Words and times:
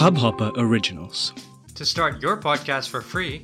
Hubhopper 0.00 0.46
Originals. 0.56 1.34
To 1.74 1.84
start 1.84 2.22
your 2.22 2.36
podcast 2.36 2.88
for 2.88 3.00
free, 3.02 3.42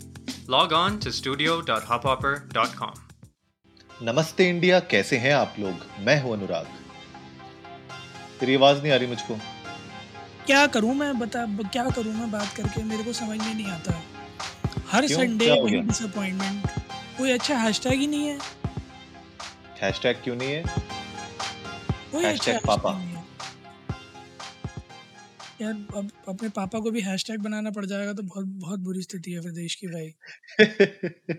log 0.49 0.71
on 0.73 0.95
to 0.99 1.11
studio.hubhopper.com. 1.13 2.95
नमस्ते 4.03 4.49
India 4.49 4.81
कैसे 4.81 5.17
हैं 5.17 5.35
आप 5.35 5.55
लोग? 5.59 5.75
मैं 6.01 6.23
हूँ 6.23 6.33
अनुराग। 6.33 6.67
तेरी 8.41 8.55
आवाज़ 8.55 8.83
नहीं 8.83 8.93
आ 8.93 8.97
रही 8.97 9.07
मुझको। 9.07 9.35
क्या 10.47 10.67
करूँ 10.67 10.95
मैं? 10.95 11.19
बता 11.19 11.47
क्या 11.63 11.85
करूँ 11.91 12.15
मैं 12.15 12.31
बात 12.31 12.53
करके? 12.57 12.83
मेरे 12.83 13.05
को 13.05 13.13
समझ 13.13 13.39
में 13.39 13.55
नहीं 13.55 13.69
आता। 13.69 14.03
हर 14.91 15.07
संडे 15.07 15.51
हो 15.51 15.67
डिसअपॉइंटमेंट 15.67 16.67
कोई 17.19 17.33
अच्छा 17.33 17.57
हैशटैग 17.57 18.01
ही 18.01 18.07
नहीं 18.07 18.27
है। 18.27 18.39
हैशटैग 19.83 20.17
क्यों 20.25 20.37
नहीं 20.37 20.53
है? 20.53 20.63
कोई 22.13 22.25
अच्छा 22.25 22.59
पापा। 22.67 22.99
नहीं 22.99 23.09
है। 23.09 23.16
यार 25.61 25.73
अब 25.97 26.11
अपने 26.29 26.49
पापा 26.49 26.81
को 26.81 26.91
भी 26.91 27.01
हैशटैग 27.01 27.41
बनाना 27.41 27.71
पड़ 27.71 27.87
जाएगा 27.87 28.13
तो 28.13 28.23
बहुत 28.23 28.47
बहुत 28.47 28.81
बुरी 28.81 29.03
स्थिति 29.03 29.33
है 29.33 29.41
फिर 29.41 29.53
देश 29.53 29.75
की 29.75 29.87
भाई। 29.87 30.15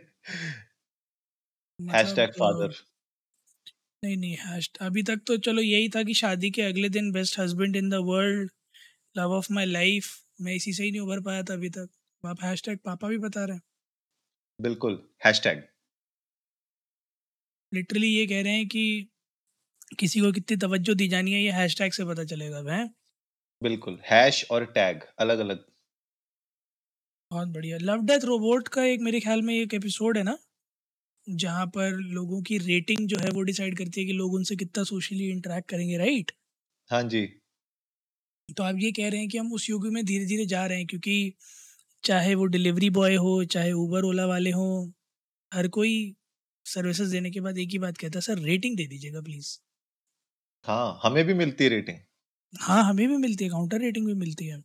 मतलब, 1.82 1.96
हैशटैग 1.96 2.30
फादर 2.30 2.74
नहीं 4.04 4.18
नहीं 4.18 4.38
हैश 4.38 4.72
अभी 4.82 5.04
तक 5.04 5.20
तो 5.28 5.38
चलो 5.38 5.62
यही 5.62 5.90
था 5.90 6.04
कि 6.04 6.14
शादी 6.14 6.52
के 6.52 6.62
अगले 6.62 6.90
दिन 6.90 7.12
best 7.12 7.40
husband 7.40 7.76
in 7.76 7.90
the 7.90 7.94
world 7.94 8.52
love 9.18 9.32
of 9.32 9.54
my 9.54 9.66
life 9.66 10.22
मैं 10.42 10.54
इसी 10.54 10.74
से 10.74 10.84
ही 10.84 10.92
नहीं 10.92 11.02
उभर 11.02 11.22
पाया 11.22 11.44
था 11.44 11.54
अभी 11.54 11.70
तक। 11.70 11.90
आप 12.26 12.44
हैशटैग 12.44 12.78
पापा 12.78 13.08
भी 13.08 13.18
बता 13.18 13.46
रहे 13.46 13.56
हैं। 13.56 13.62
बिल्कुल 14.62 15.10
हैशटैग 15.26 15.64
लिटरली 17.74 18.08
ये 18.08 18.28
कह 18.28 18.44
रहे 18.44 18.54
हैं 18.54 18.68
कि 18.68 19.10
किसी 20.00 20.20
को 20.20 20.32
कितनी 20.32 20.58
तवज्जो 20.58 20.94
दी 20.94 21.08
जानी 21.08 21.34
है 21.34 21.42
ये 21.44 21.52
हैशटैग 21.52 21.92
से 21.92 22.06
पता 22.06 22.24
चलेगा 22.24 22.60
वह 22.60 22.90
बिल्कुल 23.62 24.00
हैश 24.06 24.44
और 24.52 24.66
टैग 24.74 25.04
अलग 25.20 25.40
अलग 25.40 25.66
बहुत 27.32 27.48
बढ़िया। 27.50 27.78
लव 27.82 28.02
डेथ 28.06 28.24
रोबोट 28.26 28.68
का 28.68 28.84
एक 28.86 29.02
मेरे 29.02 29.20
ख्याल 29.20 29.42
में 29.42 29.54
एक 29.56 29.74
एपिसोड 29.74 30.18
है 30.18 30.24
ना 30.24 30.38
जहाँ 31.28 31.66
पर 31.76 31.98
लोगों 32.14 32.42
की 32.44 32.58
रेटिंग 32.60 33.08
जो 33.10 33.18
है 33.20 33.30
वो 33.32 33.42
डिसाइड 33.44 33.78
करती 33.78 34.02
है 34.02 34.08
कि 34.08 34.14
लोग 34.14 34.34
उनसे 34.34 34.56
कितना 34.56 34.84
सोशली 34.86 35.30
इंटरेक्ट 35.32 35.70
करेंगे 35.70 35.98
राइट? 35.98 36.32
हाँ 36.90 37.02
जी। 37.06 37.22
तो 38.50 38.64
आप 38.64 38.76
ये 38.80 38.92
कह 38.92 39.10
रहे 39.10 39.20
हैं 39.20 39.30
कि 39.30 39.38
हम 39.38 39.52
उस 39.54 39.70
युग 39.70 39.86
में 39.90 40.04
धीरे 40.06 40.26
धीरे 40.26 40.46
जा 40.46 40.66
रहे 40.66 40.78
हैं 40.78 40.88
क्योंकि 40.88 41.16
चाहे 42.04 42.36
वो 42.36 42.46
डिलीवरी 42.48 42.90
बॉय 42.92 43.16
हो 43.18 43.34
चाहे 43.48 43.72
उबर 43.78 44.06
ओला 44.06 44.26
वाले 44.26 44.52
हो 44.52 44.68
हर 45.52 45.68
कोई 45.80 45.94
सर्विसेज़ 46.66 47.12
देने 47.12 47.32
के 47.32 47.42
बाद 47.42 47.58
एक 47.60 47.70
ही 47.72 47.80
बात 47.80 47.98
कहता 47.98 48.18
है 48.20 48.22
सर 48.24 48.40
रेटिंग 48.44 48.78
दे 48.78 48.88
दीजिएगा 48.88 49.22
प्लीज़। 49.22 49.58
हाँ 50.66 51.00
हमें 51.04 51.24
भी 51.26 51.34
मिलती 51.34 51.64
है 51.64 51.70
रेटिंग। 51.70 52.00
हाँ 52.54 52.84
हमें 52.84 53.08
भी 53.08 53.18
मिलती 53.18 53.44
है 53.44 53.50
काउंटर 53.50 53.80
रेटिंग 53.80 54.06
भी 54.08 54.14
मिलती 54.16 54.46
है। 54.48 54.62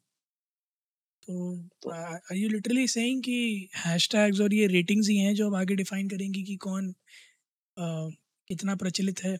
तो 1.22 1.34
तो- 1.82 1.92
आर 1.94 2.36
यू 2.36 2.48
लिटरली 2.48 2.86
सेइंग 2.88 3.22
कि 3.22 3.36
हैशटैग्स 3.76 4.40
और 4.40 4.54
ये 4.54 4.66
रेटिंग्स 4.68 5.08
ही 5.08 5.16
हैं 5.18 5.34
जो 5.34 5.46
अब 5.46 5.54
आगे 5.56 5.74
डिफाइन 5.76 6.08
करेंगी 6.08 6.42
कि 6.44 6.56
कौन 6.60 6.90
अ, 7.76 7.84
कितना 8.50 8.74
प्रचलित 8.76 9.22
है? 9.24 9.36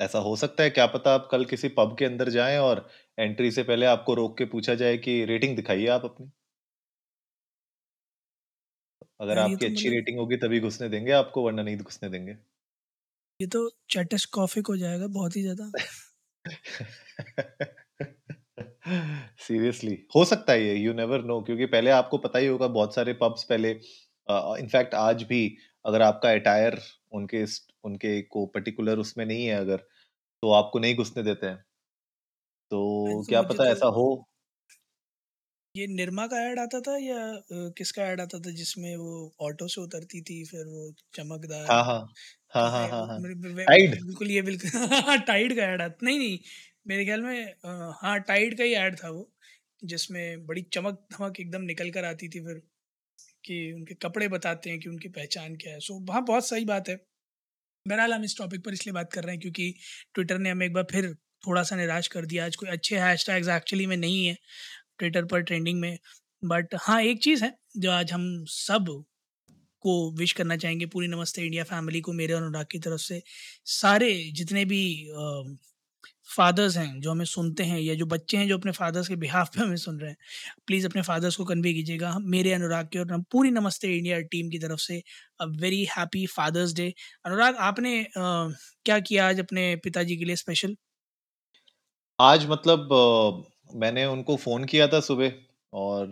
ऐसा 0.00 0.18
हो 0.20 0.34
सकता 0.36 0.62
है 0.62 0.70
क्या 0.70 0.86
पता 0.88 1.12
आप 1.14 1.28
कल 1.30 1.44
किसी 1.46 1.68
पब 1.72 1.94
के 1.98 2.04
अंदर 2.04 2.28
जाएँ 2.30 2.58
और 2.60 2.86
एंट्री 3.18 3.50
से 3.52 3.62
पहले 3.64 3.86
आपको 3.86 4.14
रोक 4.14 4.36
के 4.38 4.44
पूछा 4.48 4.74
जाए 4.76 4.96
कि 4.98 5.24
रेटिंग 5.26 5.56
दिखाइए 5.56 5.86
आप 5.90 6.04
अपनी। 6.04 6.30
अगर 9.20 9.34
यार, 9.34 9.42
ये 9.42 9.56
आपकी 9.56 9.56
तो 9.56 9.66
अच्छी 9.66 9.88
मतलब- 9.88 9.90
रेटिंग 9.90 10.18
होगी 10.18 10.36
तभी 10.38 10.60
घुसने 10.62 10.88
देंगे 10.88 11.12
आपको 11.14 11.42
वरना 11.42 11.62
नहीं 11.62 11.76
घुसने 11.80 12.08
देंगे। 12.10 12.36
ये 13.40 13.46
तो 13.48 13.60
चैटस्कॉफिक 13.90 14.66
हो 14.68 14.76
जाएगा 14.76 15.06
बहुत 15.10 15.36
ही 15.36 15.42
ज़्यादा। 15.42 15.72
सीरियसली 19.38 19.98
हो 20.16 20.24
सकता 20.24 20.52
है 20.52 20.62
ये 20.62 20.74
यू 20.74 20.92
नेवर 20.92 21.22
नो 21.22 21.40
क्योंकि 21.42 21.66
पहले 21.66 21.90
आपको 21.90 22.18
पता 22.18 22.38
ही 22.38 22.46
होगा 22.46 22.66
बहुत 22.68 22.94
सारे 22.94 23.12
पब्स 23.12 23.44
पहले 23.44 23.70
इनफैक्ट 24.60 24.94
आज 24.94 25.22
भी 25.22 25.56
अगर 25.86 26.02
आपका 26.02 26.32
अटायर 26.32 26.80
उनके 27.12 27.44
उनके 27.84 28.22
को 28.22 28.46
पर्टिकुलर 28.46 28.98
उसमें 28.98 29.26
नहीं 29.26 29.46
है 29.46 29.54
अगर 29.54 29.76
तो 30.42 30.52
आपको 30.52 30.78
नहीं 30.78 30.96
घुसने 30.96 31.22
देते 31.22 31.46
हैं। 31.46 31.64
तो 32.70 32.78
तो 33.10 33.22
क्या 33.22 33.42
मुझे 33.42 33.54
पता 33.54 33.64
तो- 33.64 33.72
ऐसा 33.72 33.86
हो? 33.86 34.26
ये 35.74 35.86
निर्मा 35.86 36.26
का 36.26 36.36
ऐड 36.36 36.58
आता 36.58 36.80
था 36.80 36.96
या 36.96 37.18
अ, 37.28 37.70
किसका 37.78 38.02
ऐड 38.02 38.20
आता 38.20 38.38
था 38.38 38.50
जिसमें 38.50 38.96
वो 38.96 39.34
ऑटो 39.40 39.68
से 39.68 39.80
उतरती 39.80 40.20
थी 40.22 40.44
फिर 40.44 40.66
वो 40.66 40.92
चमकदार? 41.14 41.66
हाँ 41.66 41.84
हाँ। 41.84 42.08
हाँ 42.56 42.70
हाँ 42.70 42.80
टाइड- 42.80 42.92
हाँ 42.92 43.06
हाँ। 43.06 43.18
टाइड? 43.66 43.94
बिल्कुल 43.96 44.30
ये 44.30 44.42
बिल्कुल 44.42 44.70
टाइड 45.28 45.56
का 45.56 45.62
ऐड 45.64 45.82
आता 45.82 46.06
नहीं 46.06 46.18
नहीं 46.18 46.38
मेरे 46.88 47.04
ख्याल 47.04 47.22
में 47.22 47.54
हाँ 48.02 48.18
टाइड 48.22 48.56
का 48.58 48.64
ही 48.64 48.74
ऐड 48.76 48.96
था 48.98 49.10
वो 49.10 49.30
जिसमें 49.84 50.46
बड़ी 50.46 50.62
चमक 50.72 51.06
धमक 51.12 51.40
एकदम 51.40 51.62
निकल 51.62 51.90
कर 51.90 52.04
आती 52.04 52.28
थी 52.28 52.40
फिर 52.40 52.62
कि 53.44 53.56
उनके 53.72 53.94
कपड़े 53.94 54.28
बताते 54.28 54.70
हैं 54.70 54.80
कि 54.80 54.88
उनकी 54.88 55.08
पहचान 55.10 55.56
क्या 55.56 55.72
है। 55.72 55.80
सो 55.80 55.98
वहाँ 56.00 56.22
बहुत 56.24 56.48
सही 56.48 56.64
बात 56.64 56.88
है। 56.88 56.96
बहरहाल 57.86 58.12
हम 58.14 58.24
इस 58.24 58.36
टॉपिक 58.38 58.64
पर 58.64 58.72
इसलिए 58.72 58.92
बात 58.94 59.12
कर 59.12 59.24
रहे 59.24 59.32
हैं 59.32 59.40
क्योंकि 59.40 59.74
ट्विटर 60.14 60.38
ने 60.38 60.50
हमें 60.50 60.66
एक 60.66 60.72
बार 60.72 60.86
फिर 60.92 61.12
थोड़ा 61.44 61.62
सा 61.62 61.76
निराश 61.76 62.08
कर 62.08 62.26
दिया। 62.26 62.44
आज 62.46 62.56
कोई 62.56 62.68
अच्छे 62.70 62.98
हैशटैग्स 62.98 63.48
एक्चुअली 63.48 63.86
में 63.86 63.96
नहीं 63.96 64.26
है 64.26 64.36
ट्विटर 64.98 65.24
पर 65.26 65.42
ट्रेंडिंग 65.42 65.80
में। 65.80 65.98
बट 66.42 66.74
हाँ 66.80 67.02
एक 67.02 67.22
चीज़ 67.22 67.44
है 67.44 67.54
जो 67.78 67.90
आज 67.92 68.12
हम 68.12 68.26
सब 68.50 69.04
को 69.84 69.94
विश 70.14 70.32
करना 70.32 70.56
चाहेंगे 70.58 70.86
पूरी 70.88 71.08
नमस्ते 71.08 71.42
इंडिया 71.42 71.64
फैमिली 71.64 72.00
को 72.02 72.12
मेरे 72.14 72.34
और 72.34 72.42
अनुराग 72.42 72.66
की 72.70 72.78
तरफ़ 72.80 73.00
से। 73.02 73.22
सारे 73.72 74.12
जितने 74.34 74.64
भी 74.66 74.82
फादर्स 76.28 76.76
हैं 76.76 77.00
जो 77.00 77.10
हमें 77.10 77.24
सुनते 77.26 77.64
हैं 77.64 77.78
या 77.80 77.94
जो 77.94 78.06
बच्चे 78.06 78.36
हैं 78.36 78.46
जो 78.48 78.56
अपने 78.58 78.72
फादर्स 78.72 79.08
के 79.08 79.16
बिहाफ 79.16 79.50
पे 79.50 79.60
हमें 79.60 79.76
सुन 79.76 79.98
रहे 80.00 80.10
हैं 80.10 80.16
प्लीज़ 80.66 80.86
अपने 80.86 81.02
फादर्स 81.02 81.36
को 81.36 81.44
कन्वे 81.44 81.72
कीजिएगा। 81.74 82.14
मेरे 82.26 82.52
अनुराग 82.52 82.88
के 82.92 82.98
और 82.98 83.20
पूरी 83.32 83.50
नमस्ते 83.52 83.92
इंडिया 83.96 84.20
टीम 84.28 84.50
की 84.50 84.58
तरफ़ 84.58 84.80
से 84.80 85.02
a 85.40 85.44
very 85.60 85.84
happy 85.90 86.26
father's 86.28 86.74
day 86.74 86.92
Anurag 87.24 87.56
आपने 87.70 87.98
अ, 88.04 88.08
क्या 88.86 88.98
किया 89.00 89.28
आज 89.28 89.40
अपने 89.40 89.74
पिताजी 89.84 90.16
के 90.16 90.24
लिए 90.24 90.36
स्पेशल 90.38 90.76
आज 92.18 92.46
मतलब 92.48 92.92
अ, 92.92 93.76
मैंने 93.76 94.04
उनको 94.06 94.36
फ़ोन 94.38 94.64
किया 94.64 94.86
था 94.88 95.00
सुबह 95.02 95.32
और 95.72 96.08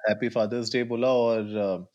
हैप्पी 0.00 0.28
फादर्स 0.30 0.72
डे 0.72 0.82
बोला 0.84 1.08
और 1.14 1.56
अ, 1.58 1.86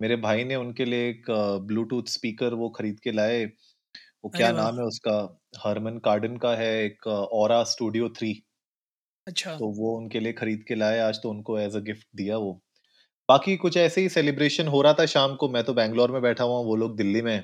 मेरे 0.00 0.16
भाई 0.18 0.44
ने 0.44 0.56
उनके 0.56 0.84
लिए 0.84 1.08
एक 1.08 1.30
ब्लूटूथ 1.66 2.08
स्पीकर 2.10 2.54
वो 2.56 2.68
खरीद 2.72 3.00
के 3.00 3.12
लाए। 3.12 3.44
वो 3.44 4.30
क्या 4.32 4.50
अरे 4.50 4.52
वाह! 4.52 4.70
नाम 4.70 4.76
है 4.76 4.84
उसका? 4.86 5.16
हरमन 5.60 5.98
कार्डन 6.04 6.36
का 6.38 6.54
है 6.56 6.72
एक 6.84 7.06
ओरा 7.08 7.62
स्टूडियो 7.68 8.08
थ्री 8.18 8.34
अच्छा। 9.26 9.54
तो 9.56 9.66
वो 9.74 9.96
उनके 9.96 10.20
लिए 10.20 10.32
खरीद 10.34 10.64
के 10.68 10.74
लाए 10.74 10.98
आज 11.00 11.18
तो 11.22 11.30
उनको 11.30 11.58
एज 11.58 11.76
अ 11.76 11.80
गिफ्ट 11.82 12.06
दिया 12.16 12.36
वो। 12.38 12.52
बाकी 13.28 13.56
कुछ 13.58 13.76
ऐसे 13.78 14.00
ही 14.00 14.08
सेलिब्रेशन 14.10 14.68
हो 14.68 14.82
रहा 14.82 14.92
था 14.94 15.06
शाम 15.08 15.34
को 15.36 15.48
मैं 15.50 15.62
तो 15.64 15.74
बैंगलोर 15.74 16.10
में 16.10 16.20
बैठा 16.22 16.44
हुआ 16.44 16.58
हूँ 16.58 16.66
वो 16.66 16.76
लोग 16.76 16.96
दिल्ली 16.96 17.22
में 17.22 17.32
हैं। 17.34 17.42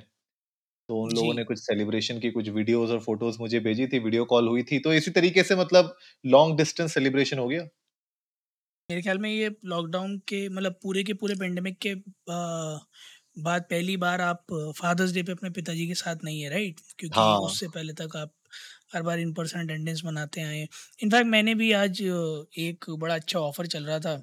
तो 0.89 1.01
उन 1.01 1.13
लोगों 1.13 1.35
जी। 1.35 1.35
ने 1.35 1.45
कुछ 1.45 1.59
सेलिब्रेशन 1.61 2.21
की 2.21 2.31
कुछ 2.33 2.49
वीडियोस 2.51 2.91
और 2.91 3.01
फ़ोटोज़ 3.03 3.39
मुझे 3.41 3.61
भेजी 3.63 3.87
थी 3.89 4.01
वीडियो 4.01 4.25
कॉल 4.27 4.49
हुई 4.49 4.65
थी। 4.65 4.79
तो 4.81 4.95
इसी 4.95 5.11
तरीके 5.13 5.45
से 5.45 5.57
मतलब 5.57 5.97
लॉन्ग 6.25 6.57
डिस्टेंस 6.59 6.95
सेलिब्रेशन 6.95 7.39
हो 7.39 7.49
गया। 7.49 7.63
मेरे 8.91 9.03
ख्याल 9.03 9.19
में 9.19 9.29
ये 9.31 9.51
लॉकडाउन 9.67 10.17
के 10.29 10.49
मतलब 10.49 10.75
पूरे 10.83 11.03
के 11.05 11.15
पूरे 11.21 11.35
पेंडेमिक 11.37 11.79
के 11.87 11.91
आ, 12.33 12.79
बाद 13.39 13.63
पहली 13.71 13.97
बार 14.03 14.21
आप 14.21 14.53
फादर्स 14.79 15.13
डे 15.13 15.23
पे 15.23 15.33
अपने 15.33 15.51
पिताजी 15.51 15.87
के 15.87 15.95
साथ 15.95 16.23
नहीं 16.25 16.41
है 16.43 16.51
राइट 16.51 16.81
क्योंकि 16.99 17.19
हाँ। 17.19 17.39
उससे 17.39 17.69
पहले 17.69 17.93
तक 18.01 18.17
आप 18.17 18.33
हर 18.95 19.03
बार 19.03 19.19
इन 19.21 19.33
पर्सन 19.35 19.61
अटेंडेंस 19.61 20.01
बनाते 20.05 20.41
आए 20.43 20.59
हैं 20.59 20.69
इनफैक्ट 21.03 21.27
मैंने 21.29 21.55
भी 21.55 21.73
आज 21.81 22.03
अ, 22.03 22.45
एक 22.59 22.85
बड़ा 22.99 23.15
अच्छा 23.15 23.39
ऑफ़र 23.41 23.67
चल 23.67 23.85
रहा 23.85 23.99
था 24.01 24.17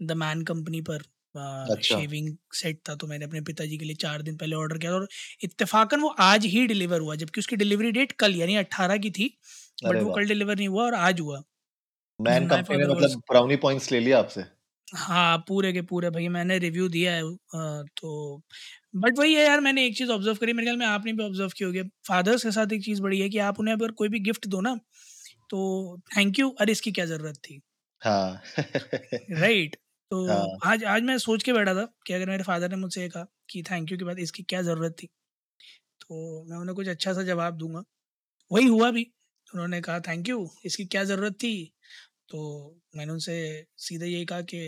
द 0.00 0.12
मैन 0.16 0.42
कंपनी 0.44 0.80
पर 0.88 1.02
अच्छा। 1.34 1.98
शेविंग 1.98 2.34
सेट 2.54 2.80
था 2.88 2.94
तो 2.94 3.06
मैंने 3.06 3.24
अपने 3.24 3.40
पिताजी 3.50 3.76
के 3.78 3.84
लिए 3.84 3.94
चार 3.96 4.22
दिन 4.22 4.36
पहले 4.36 4.56
ऑर्डर 4.56 4.78
किया 4.78 4.92
था 4.92 4.96
और 4.96 5.08
इत्तेफाकन 5.44 6.00
वो 6.00 6.08
आज 6.22 6.44
ही 6.46 6.66
डिलीवर 6.66 7.00
हुआ 7.00 7.14
जबकि 7.16 7.40
उसकी 7.40 7.56
डिलीवरी 7.56 7.92
डेट 7.92 8.12
कल 8.20 8.34
यानी 8.36 8.56
अट्ठारह 8.56 8.96
की 8.98 9.10
थी 9.10 9.28
बट 9.84 9.88
अरे 9.90 10.00
वो 10.00 10.08
वाह 10.08 10.16
कल 10.16 10.28
डिलीवर 10.28 10.56
नहीं 10.56 10.68
हुआ 10.68 10.84
और 10.84 10.94
आज 11.02 11.20
हुआ 11.20 11.42
मैन 12.18 12.46
कंपनी 12.46 12.76
ने 12.78 12.86
मतलब 12.86 13.20
ब्राउनी 13.30 13.56
पॉइंट्स 13.58 13.90
ले 13.92 14.00
लिया 14.00 14.18
आपसे? 14.18 14.44
हाँ 14.88 15.38
पूरे 15.48 15.72
के 15.72 15.80
पूरे 15.82 16.10
भैया 16.10 16.30
मैंने 16.30 16.58
रिव्यू 16.58 16.88
दिया 16.88 17.12
है 17.14 17.22
तो 17.96 18.42
बट 18.96 19.18
वही 19.18 19.34
है 19.34 19.42
यार 19.44 19.60
मैंने 19.60 19.84
एक 19.86 19.96
चीज़ 19.98 20.10
ऑब्ज़र्व 20.12 20.36
करी 20.36 20.52
मेरे 20.52 20.66
ख्याल 20.66 20.76
में 20.78 20.86
आपने 20.86 21.12
भी 21.12 21.24
ऑब्ज़र्व 21.24 21.50
की 21.58 21.64
होगी। 21.64 21.82
फादर्स 22.08 22.42
के 22.44 22.50
साथ 22.52 22.72
एक 22.72 22.84
चीज़ 22.84 23.02
बड़ी 23.02 23.20
है 23.20 23.28
कि 23.28 23.38
आप 23.40 23.60
उन्हें 23.60 23.74
अगर 23.74 23.90
कोई 23.94 24.08
भी 24.08 24.20
गिफ्ट 24.20 24.46
दो 24.48 24.60
ना 24.60 24.74
तो 25.50 25.98
थैंक 26.16 26.38
यू 26.38 26.50
अरे 26.52 26.72
इसकी 26.72 26.92
क्या 26.92 27.06
ज़रूरत 27.06 27.36
थी? 27.40 27.60
हाँ। 28.02 28.40
राइट 29.32 29.76
तो 30.10 30.18
हाँ। 30.26 30.58
आज 30.64 30.84
आज 30.86 31.02
मैं 31.04 31.16
सोच 31.18 31.42
के 31.42 31.52
बैठा 31.52 31.74
था 31.74 31.84
कि 32.06 32.12
अगर 32.14 32.28
मेरे 32.28 32.42
फादर 32.44 32.70
ने 32.70 32.76
मुझसे 32.76 33.02
ये 33.02 33.08
कहा 33.08 33.26
कि 33.50 33.62
थैंक 33.62 33.90
यू 33.92 33.98
के 33.98 34.04
बाद 34.04 34.18
इसकी 34.20 34.42
क्या 34.44 34.62
ज़रूरत 34.62 34.94
थी 35.02 35.06
तो 36.00 36.44
मैं 36.44 36.58
उन्हें 36.58 36.74
कुछ 36.76 36.88
अच्छा 36.88 37.12
सा 37.14 37.22
जवाब 37.24 37.56
दूँगा। 37.58 37.82
वही 38.50 38.66
हुआ 38.68 38.90
भी। 38.92 39.02
उन्होंने 39.48 39.80
कहा 39.82 40.00
थैंक 40.02 40.28
यू 40.28 40.48
इसकी 40.66 40.84
क्या 40.86 41.04
ज़रूरत 41.04 41.34
थी? 41.36 41.72
तो 42.30 42.40
मैंने 42.96 43.12
उनसे 43.12 43.36
सीधे 43.78 44.06
यही 44.06 44.24
कहा 44.26 44.40
कि 44.44 44.60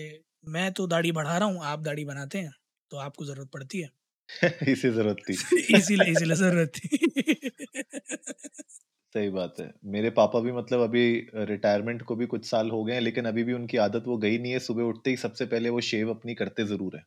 मैं 0.49 0.73
तो 0.75 0.87
दाढ़ी 0.87 1.12
बढ़ा 1.12 1.37
रहा 1.39 1.49
हूँ 1.49 1.65
आप 1.65 1.81
दाढ़ी 1.81 2.05
बनाते 2.05 2.39
हैं 2.39 2.53
तो 2.91 2.97
आपको 2.99 3.25
ज़रूरत 3.25 3.51
पड़ती 3.53 3.81
है। 3.81 3.89
इसी 4.69 4.91
ज़रूरत 4.91 5.23
थी। 5.23 5.37
इसीलिए 5.79 6.12
इसीलिए 6.12 6.37
ज़रूरत 6.37 6.73
थी। 6.77 6.89
सही 9.15 9.29
बात 9.31 9.57
है। 9.59 9.67
मेरे 9.89 10.11
पापा 10.12 10.41
भी 10.41 10.53
मतलब 10.53 10.81
अभी 10.83 11.03
रिटायरमेंट 11.47 12.03
को 12.05 12.17
भी 12.17 12.27
कुछ 12.27 12.45
साल 12.47 12.71
हो 12.71 12.83
गए 12.85 12.95
हैं, 12.95 13.01
लेकिन 13.01 13.25
अभी 13.27 13.45
भी 13.45 13.53
उनकी 13.55 13.77
आदत 13.81 14.05
वो 14.06 14.17
गई 14.19 14.39
नहीं 14.39 14.53
है, 14.53 14.59
सुबह 14.61 14.83
उठते 14.85 15.11
ही 15.11 15.17
सबसे 15.19 15.47
पहले 15.47 15.71
वो 15.71 15.81
शेव 15.91 16.11
अपनी 16.11 16.35
करते 16.37 16.65
ज़रूर 16.67 16.97
है। 16.97 17.05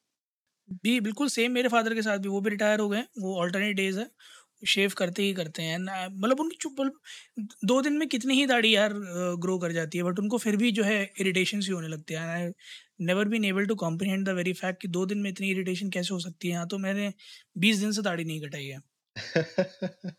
जी, 0.77 0.99
बिल्कुल 0.99 1.27
सेम 1.29 1.51
मेरे 1.51 1.69
फ़ादर 1.69 1.93
के 1.93 2.01
साथ 2.01 2.17
भी, 2.19 2.27
वो 2.29 2.39
भी 2.41 2.49
रिटायर 2.49 2.79
हो 2.79 2.87
गए 2.89 3.01
वो 3.19 3.35
अल्टरनेट 3.41 3.75
डेज़ 3.75 3.99
है, 3.99 4.09
शेव 4.65 4.91
करते 4.97 5.23
ही 5.23 5.33
करते 5.33 5.63
हैं 5.63 5.77
मतलब 6.11 6.39
उनकी 6.39 6.57
चुप 6.61 6.75
मतलब 6.79 6.99
2 7.65 7.81
दिन 7.81 7.93
में 7.97 8.07
कितनी 8.09 8.33
ही 8.35 8.45
दाढ़ी 8.47 8.75
यार 8.75 8.93
ग्रो 9.41 9.57
कर 9.59 9.71
जाती 9.71 9.97
है, 9.97 10.03
बट 10.03 10.19
उनको 10.19 10.37
फिर 10.37 10.55
भी 10.57 10.71
जो 10.71 10.83
है 10.83 11.03
इरिटेशन 11.19 11.61
सी 11.61 11.71
होने 11.71 11.87
लगती 11.87 12.13
है। 12.13 12.19
I 12.31 12.51
never 13.01 13.27
been 13.27 13.45
able 13.45 13.65
to 13.67 13.75
comprehend 13.77 14.25
the 14.27 14.29
very 14.35 14.53
fact 14.53 14.81
कि 14.81 14.87
2 14.89 15.05
दिन 15.05 15.17
में 15.19 15.29
इतनी 15.29 15.49
इरिटेशन 15.51 15.89
कैसे 15.89 16.13
हो 16.13 16.19
सकती 16.19 16.47
है? 16.47 16.53
यहाँ 16.53 16.67
तो 16.67 16.77
मैंने 16.79 17.11
20 17.57 17.77
दिन 17.77 17.91
से 17.91 18.01
दाढ़ी 18.01 18.23
नहीं 18.25 18.41
कटाई 18.41 18.65
है। 18.67 18.79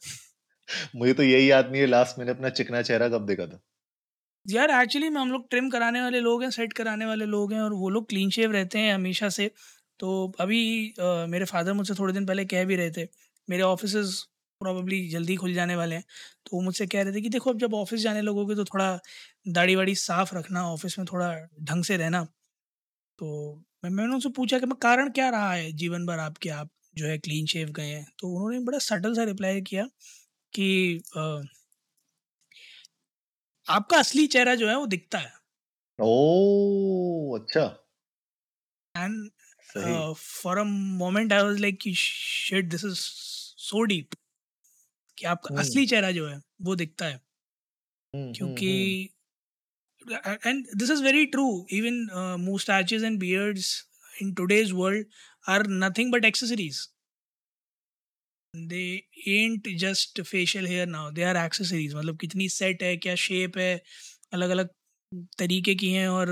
मुझे 0.97 1.13
तो 1.15 1.23
यही 1.23 1.51
याद 1.51 1.71
नहीं 1.71 1.81
है 1.81 1.87
लास्ट 1.87 2.19
मैंने 2.19 2.31
अपना 2.33 2.49
चिकना 2.53 2.83
चेहरा 2.83 3.09
कब 3.09 3.27
देखा 3.27 3.47
था। 3.47 3.61
यार 4.47 4.71
एक्चुअली 4.73 5.09
में 5.09 5.21
हम 5.21 5.31
लोग 5.33 5.49
ट्रिम 5.51 5.69
कराने 5.71 6.01
वाले 6.03 6.21
लोग 6.21 6.43
हैं, 6.43 6.51
सेट 6.51 6.73
कराने 6.73 7.07
वाले 7.07 7.27
लोग 7.27 7.53
हैं 7.53 7.61
और 7.63 7.73
वो 7.75 7.89
लोग 7.91 8.09
क्लीन 8.09 8.31
शेव 8.31 8.53
रहते 8.53 8.79
हैं 8.79 8.95
हमेशा 8.95 9.29
से। 9.31 9.51
तो 10.01 10.33
अभी 10.41 10.89
अ, 10.91 11.27
मेरे 11.29 11.45
फादर 11.45 11.73
मुझसे 11.73 11.95
थोड़े 11.95 12.13
दिन 12.15 12.27
पहले 12.27 12.45
कह 12.47 12.65
भी 12.65 12.77
रहे 12.77 12.91
थे, 12.91 13.07
मेरे 13.49 13.63
ऑफ़िसेज़ 13.65 14.15
प्रोबेबली 14.61 15.09
जल्दी 15.09 15.37
खुल 15.37 15.55
जाने 15.55 15.77
वाले 15.77 15.97
हैं। 15.97 16.05
तो 16.47 16.57
वो 16.57 16.63
मुझसे 16.63 16.87
कह 16.89 17.03
रहे 17.03 17.15
थे 17.15 17.21
कि 17.21 17.29
देखो 17.31 17.51
अब 17.51 17.59
जब 17.59 17.75
ऑफ़िस 17.75 18.01
जाने 18.01 18.23
लगोगे 18.23 18.55
तो 18.57 18.65
थोड़ा 18.67 18.99
दाढ़ी-वाड़ी 19.51 19.95
साफ़ 19.97 20.35
रखना, 20.37 20.65
ऑफ़िस 20.67 20.99
में 20.99 21.07
थोड़ा 21.13 21.35
ढंग 21.63 21.85
से 21.85 21.97
रहना। 21.97 22.25
तो 23.19 23.55
मैं 23.85 23.91
मैंने 23.93 24.15
उनसे 24.15 24.29
पूछा 24.33 24.59
कि 24.59 24.67
मैं 24.67 24.79
कारण 24.83 25.11
क्या 25.13 25.29
रहा 25.31 25.53
है 25.53 25.73
जीवन 25.75 26.07
भर 26.07 26.19
आपके, 26.21 26.49
आप 26.51 26.71
जो 26.97 27.07
है 27.07 27.19
क्लीन 27.21 27.47
शेव 27.49 27.71
गए 27.73 27.89
हैं? 27.89 28.07
तो 28.21 28.29
उन्होंने 28.31 28.61
बड़ा 28.63 28.79
सटल 28.81 29.15
सा 29.15 29.25
रिप्लाई 29.25 29.63
किया 29.63 29.87
कि 30.53 31.03
अ 31.19 31.43
आपका 33.67 33.99
असली 33.99 34.27
चेहरा 34.27 34.55
जो 34.55 34.69
है 34.69 34.77
वो 34.79 34.87
दिखता 34.87 35.19
है। 35.19 35.33
ओह! 35.99 37.37
अच्छा। 37.39 37.65
एंड 38.95 39.31
सही। 39.65 40.05
For 40.15 40.59
a 40.59 40.63
moment 40.65 41.33
I 41.33 41.43
was 41.43 41.61
like 41.61 41.83
shit 41.97 42.65
this 42.67 42.85
is 42.85 42.95
so 43.61 43.83
deep 43.85 44.15
कि 45.19 45.27
आपका 45.27 45.51
हुँ, 45.51 45.61
असली 45.61 45.87
चेहरा 45.87 46.11
जो 46.13 46.29
है 46.29 46.41
वो 46.63 46.77
दिखता 46.77 47.07
है। 47.07 47.21
हुँ, 48.15 48.35
क्योंकि 48.35 48.71
and 50.47 50.67
this 50.77 50.91
is 50.91 51.03
very 51.03 51.25
true 51.27 51.45
even 51.73 51.99
mustaches 52.45 53.05
and 53.05 53.21
beards 53.25 53.69
in 54.15 54.33
today's 54.41 54.73
world 54.75 55.21
are 55.47 55.63
nothing 55.85 56.15
but 56.17 56.31
accessories. 56.31 56.83
They 58.55 58.79
ain't 59.29 59.69
just 59.81 60.21
facial 60.23 60.67
hair 60.67 60.87
now 60.89 61.11
they 61.13 61.23
are 61.25 61.37
accessories 61.37 61.95
मतलब 61.95 62.19
कितनी 62.19 62.49
सेट 62.51 62.83
है 62.83 62.97
क्या 62.99 63.15
शेप 63.23 63.59
है 63.59 63.71
अलग 64.33 64.51
अलग 64.51 64.69
तरीके 65.39 65.75
की 65.77 65.91
हैं 65.93 66.09
और 66.09 66.31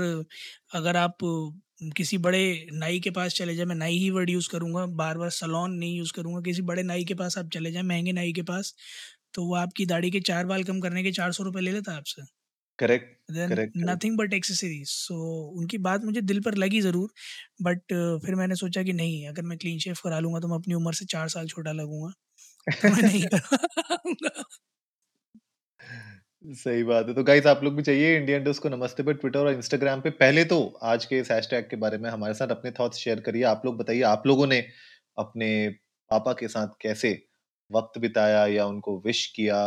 अगर 0.73 0.97
आप 0.97 1.17
किसी 1.79 2.17
बड़े 2.19 2.39
नाई 2.73 2.99
के 2.99 3.09
पास 3.11 3.33
चले 3.35 3.55
जाए 3.55 3.65
मैं 3.65 3.75
नाई 3.75 3.97
ही 3.97 4.09
वर्ड 4.11 4.29
यूज़ 4.29 4.49
करूँगा 4.49 4.85
बार 4.95 5.17
बार 5.17 5.29
सलोन 5.31 5.73
नहीं 5.73 5.95
यूज़ 5.97 6.13
करूँगा 6.13 6.41
किसी 6.41 6.61
बड़े 6.63 6.83
नाई 6.83 7.03
के 7.05 7.13
पास 7.15 7.37
आप 7.37 7.49
चले 7.51 7.71
जाएँ 7.71 7.83
महँगे 7.85 8.11
नाई 8.13 8.33
के 8.33 8.41
पास 8.45 8.73
तो 9.33 9.45
वो 9.45 9.55
आपकी 9.57 9.85
दाढ़ी 9.87 10.11
के 10.11 10.19
चार 10.23 10.45
बाल 10.47 10.63
कम 10.65 10.79
करने 10.81 11.03
के 11.03 11.11
चार 11.13 11.31
सौ 11.33 11.43
रुपये 11.43 11.61
ले 11.61 11.71
लेता 11.71 11.91
है 11.91 11.97
आपसे 11.97 12.21
correct, 12.79 13.17
then 13.29 13.57
correct. 13.77 13.77
Nothing 13.79 14.17
but 14.17 14.33
accessories 14.33 14.87
so 14.89 15.15
उनकी 15.53 15.77
बात 15.79 16.03
मुझे 16.03 16.21
दिल 16.23 16.39
पर 16.41 16.55
लगी 16.57 16.81
ज़रूर 16.81 17.11
बट 17.61 17.93
फिर 18.25 18.35
मैंने 18.35 18.55
सोचा 18.55 18.83
कि 18.83 18.93
नहीं 18.93 19.27
अगर 19.27 19.41
मैं 19.43 19.57
क्लीन 19.57 19.79
शेव 19.79 19.95
करा 20.03 20.19
लूँगा 20.19 20.39
तो 20.39 20.47
मैं 20.47 20.57
अपनी 20.57 20.73
उम्र 20.73 20.93
से 20.95 21.05
चार 21.07 21.29
साल 21.29 21.47
छोटा 21.47 21.71
लगूँगा 21.73 22.11
तो 22.77 22.89
मैं 22.89 23.03
नहीं 23.03 23.23
कराऊँगा। 23.27 24.43
सही 26.43 26.83
बात 26.83 27.07
है। 27.07 27.13
तो 27.13 27.23
गाइज़ 27.23 27.47
आप 27.47 27.63
लोग 27.63 27.75
भी 27.75 27.83
चाहिए 27.83 28.15
इंडियन 28.17 28.43
डोज़ 28.43 28.59
को 28.61 28.69
नमस्ते 28.69 29.03
पे 29.03 29.13
ट्विटर 29.13 29.39
और 29.39 29.53
इंस्टाग्राम 29.53 30.01
पे 30.01 30.09
पहले 30.13 30.43
तो 30.45 30.57
आज 30.83 31.05
के 31.05 31.19
इस 31.19 31.31
हैशटैग 31.31 31.69
के 31.69 31.75
बारे 31.75 31.97
में 31.97 32.09
हमारे 32.09 32.33
साथ 32.33 32.47
अपने 32.47 32.71
थॉट्स 32.79 32.97
शेयर 32.97 33.19
करिए। 33.19 33.43
आप 33.45 33.61
लोग 33.65 33.77
बताइए 33.77 34.01
आप 34.03 34.23
लोगों 34.27 34.47
ने 34.47 34.59
अपने 35.17 35.47
पापा 36.11 36.33
के 36.33 36.47
साथ 36.47 36.67
कैसे 36.81 37.11
वक़्त 37.71 37.99
बिताया 37.99 38.45
या 38.47 38.65
उनको 38.65 38.97
विश 39.05 39.25
किया 39.35 39.57